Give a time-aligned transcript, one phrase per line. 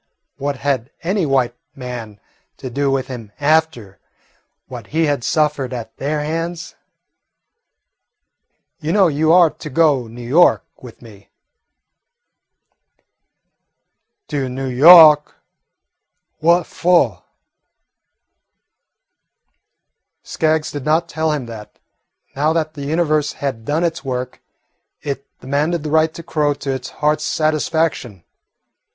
[0.37, 2.19] What had any white man
[2.57, 3.99] to do with him after
[4.67, 6.73] what he had suffered at their hands?
[8.79, 11.29] "You know you are to go New York with me?"
[14.29, 15.35] "To New Yawk?
[16.39, 17.17] What fu'?"
[20.23, 21.77] Skaggs did not tell him that,
[22.35, 24.41] now that the Universe had done its work,
[25.03, 28.23] it demanded the right to crow to its heart's satisfaction.